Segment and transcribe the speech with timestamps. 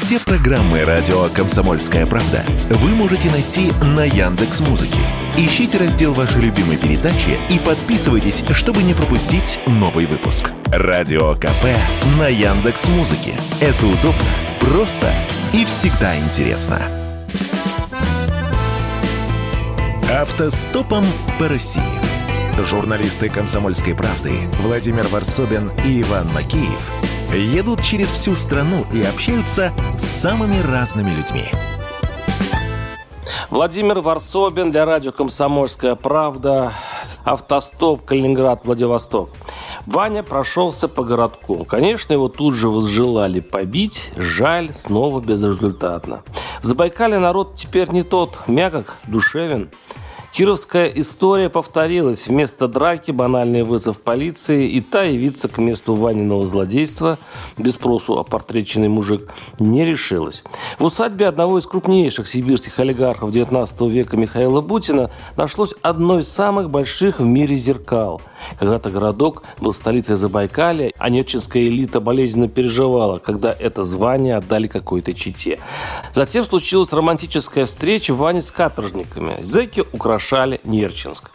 [0.00, 5.00] Все программы радио Комсомольская правда вы можете найти на Яндекс Музыке.
[5.36, 10.52] Ищите раздел вашей любимой передачи и подписывайтесь, чтобы не пропустить новый выпуск.
[10.66, 11.64] Радио КП
[12.16, 13.32] на Яндекс Музыке.
[13.60, 14.22] Это удобно,
[14.60, 15.12] просто
[15.52, 16.80] и всегда интересно.
[20.12, 21.04] Автостопом
[21.40, 21.82] по России.
[22.70, 26.88] Журналисты «Комсомольской правды» Владимир Варсобин и Иван Макеев
[27.36, 31.44] едут через всю страну и общаются с самыми разными людьми.
[33.50, 36.74] Владимир Варсобин для радио «Комсомольская правда».
[37.24, 39.30] Автостоп Калининград-Владивосток.
[39.86, 41.64] Ваня прошелся по городку.
[41.64, 44.12] Конечно, его тут же возжелали побить.
[44.16, 46.22] Жаль, снова безрезультатно.
[46.62, 48.38] В Забайкале народ теперь не тот.
[48.46, 49.70] Мягок, душевен.
[50.38, 52.28] Кировская история повторилась.
[52.28, 57.18] Вместо драки банальный вызов полиции и та явиться к месту Ваниного злодейства,
[57.56, 60.44] без спросу опортреченный мужик, не решилась.
[60.78, 66.70] В усадьбе одного из крупнейших сибирских олигархов XIX века Михаила Бутина нашлось одно из самых
[66.70, 68.22] больших в мире зеркал.
[68.60, 75.14] Когда-то городок был столицей Забайкалья, а нечинская элита болезненно переживала, когда это звание отдали какой-то
[75.14, 75.58] чите.
[76.14, 79.42] Затем случилась романтическая встреча Вани с каторжниками.
[79.42, 81.30] Зеки украшали украшали Нерчинск.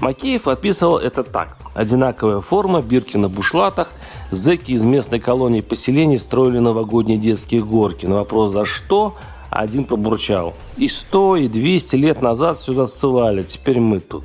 [0.00, 1.56] Макеев описывал это так.
[1.74, 3.90] Одинаковая форма, бирки на бушлатах,
[4.30, 8.06] зэки из местной колонии поселений строили новогодние детские горки.
[8.06, 9.14] На вопрос «За что?»
[9.50, 10.54] один пробурчал.
[10.76, 14.24] И сто, и двести лет назад сюда ссылали, теперь мы тут.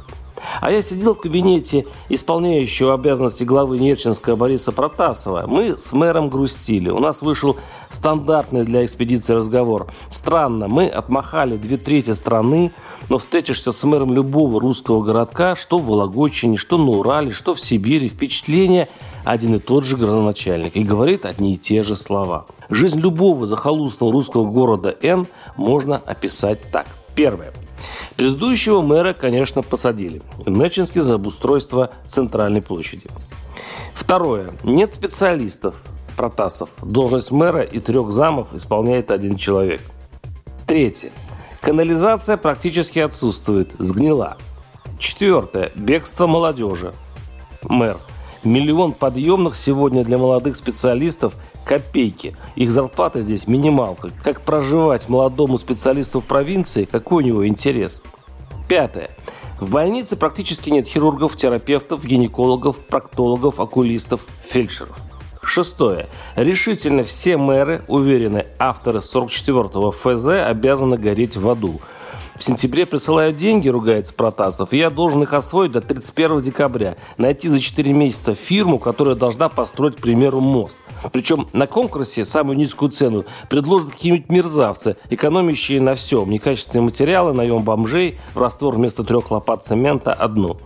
[0.59, 5.45] А я сидел в кабинете исполняющего обязанности главы Нерчинска Бориса Протасова.
[5.47, 6.89] Мы с мэром грустили.
[6.89, 7.57] У нас вышел
[7.89, 9.87] стандартный для экспедиции разговор.
[10.09, 12.71] Странно, мы отмахали две трети страны,
[13.09, 17.59] но встретишься с мэром любого русского городка, что в Вологодчине, что на Урале, что в
[17.59, 18.89] Сибири, впечатление
[19.23, 22.45] один и тот же градоначальник и говорит одни и те же слова.
[22.69, 26.85] Жизнь любого захолустного русского города Н можно описать так.
[27.15, 27.51] Первое.
[28.15, 30.21] Предыдущего мэра, конечно, посадили.
[30.45, 33.05] Нечинске за обустройство центральной площади.
[33.93, 34.51] Второе.
[34.63, 35.75] Нет специалистов.
[36.17, 36.69] Протасов.
[36.81, 39.81] Должность мэра и трех замов исполняет один человек.
[40.67, 41.11] Третье.
[41.61, 43.71] Канализация практически отсутствует.
[43.79, 44.37] Сгнила.
[44.99, 45.71] Четвертое.
[45.75, 46.93] Бегство молодежи.
[47.63, 47.97] Мэр.
[48.43, 52.35] Миллион подъемных сегодня для молодых специалистов копейки.
[52.55, 54.09] Их зарплата здесь минималка.
[54.23, 58.01] Как проживать молодому специалисту в провинции, какой у него интерес?
[58.67, 59.11] Пятое.
[59.59, 64.97] В больнице практически нет хирургов, терапевтов, гинекологов, проктологов, окулистов, фельдшеров.
[65.43, 66.07] Шестое.
[66.35, 71.79] Решительно все мэры, уверены, авторы 44-го ФЗ обязаны гореть в аду.
[72.41, 76.97] В сентябре присылают деньги, ругается Протасов, и я должен их освоить до 31 декабря.
[77.19, 80.75] Найти за 4 месяца фирму, которая должна построить, к примеру, мост.
[81.11, 86.31] Причем на конкурсе самую низкую цену предложат какие-нибудь мерзавцы, экономящие на всем.
[86.31, 90.57] Некачественные материалы, наем бомжей, в раствор вместо трех лопат цемента одну.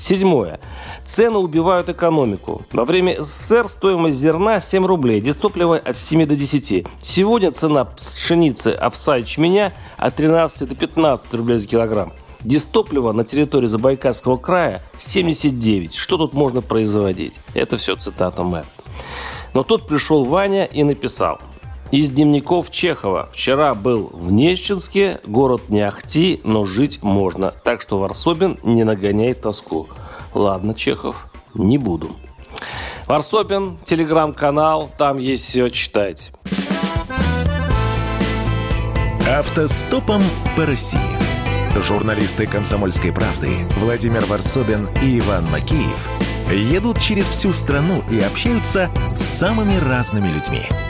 [0.00, 0.58] Седьмое.
[1.04, 2.62] Цены убивают экономику.
[2.72, 6.86] Во время СССР стоимость зерна 7 рублей, дистопливо от 7 до 10.
[6.98, 12.12] Сегодня цена пшеницы, овса и чменя от 13 до 15 рублей за килограмм.
[12.40, 15.94] Дистопливо на территории Забайкальского края 79.
[15.94, 17.34] Что тут можно производить?
[17.52, 18.64] Это все цитата мэра.
[19.52, 21.40] Но тут пришел Ваня и написал.
[21.90, 23.28] Из дневников Чехова.
[23.32, 27.50] Вчера был в Нещинске, город не ахти, но жить можно.
[27.50, 29.88] Так что Варсобин не нагоняй тоску.
[30.32, 32.10] Ладно, Чехов, не буду.
[33.08, 36.32] Варсобин, телеграм-канал, там есть все, читайте.
[39.28, 40.22] Автостопом
[40.56, 41.00] по России.
[41.74, 43.48] Журналисты «Комсомольской правды»
[43.78, 46.08] Владимир Варсобин и Иван Макеев
[46.52, 50.62] едут через всю страну и общаются с самыми разными людьми–